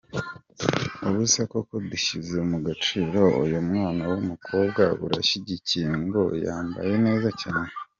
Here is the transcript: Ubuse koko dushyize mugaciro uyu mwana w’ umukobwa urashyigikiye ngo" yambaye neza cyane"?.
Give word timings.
Ubuse 1.07 1.41
koko 1.51 1.73
dushyize 1.89 2.37
mugaciro 2.51 3.21
uyu 3.43 3.57
mwana 3.67 4.03
w’ 4.11 4.13
umukobwa 4.21 4.83
urashyigikiye 5.05 5.87
ngo" 6.03 6.21
yambaye 6.45 6.93
neza 7.07 7.29
cyane"?. 7.41 7.71